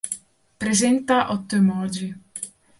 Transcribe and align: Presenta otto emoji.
Presenta 0.65 1.19
otto 1.35 1.55
emoji. 1.61 2.13